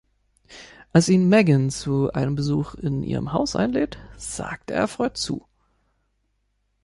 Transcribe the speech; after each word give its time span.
Als 0.93 1.09
ihn 1.09 1.29
Megan 1.29 1.69
zu 1.69 2.11
einem 2.11 2.33
Besuch 2.33 2.73
in 2.73 3.03
ihrem 3.03 3.33
Haus 3.33 3.55
einlädt, 3.55 3.99
sagt 4.17 4.71
er 4.71 4.77
erfreut 4.77 5.15
zu. 5.15 5.45